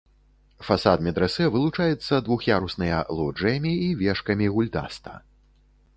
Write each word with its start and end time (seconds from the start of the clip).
Фасад 0.67 1.03
медрэсэ 1.07 1.45
вылучаецца 1.55 2.19
двух'ярусныя 2.27 2.97
лоджыямі 3.19 3.73
і 3.89 3.93
вежкамі-гульдаста. 4.03 5.13